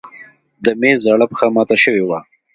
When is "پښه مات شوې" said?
1.31-2.03